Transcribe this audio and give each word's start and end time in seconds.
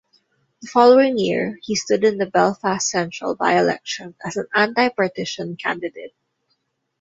The 0.63 0.67
following 0.67 1.19
year, 1.19 1.59
he 1.61 1.75
stood 1.75 2.03
in 2.03 2.17
the 2.17 2.25
Belfast 2.25 2.89
Central 2.89 3.35
by-election 3.35 4.15
as 4.25 4.35
an 4.35 4.47
"Anti-Partition" 4.51 5.57
candidate. 5.57 6.15